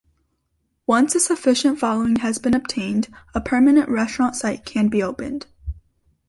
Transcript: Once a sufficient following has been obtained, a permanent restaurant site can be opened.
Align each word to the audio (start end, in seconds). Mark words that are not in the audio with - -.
Once 0.87 1.13
a 1.13 1.19
sufficient 1.19 1.77
following 1.77 2.15
has 2.15 2.39
been 2.39 2.55
obtained, 2.55 3.07
a 3.35 3.39
permanent 3.39 3.87
restaurant 3.87 4.35
site 4.35 4.65
can 4.65 4.87
be 4.87 5.03
opened. 5.03 5.45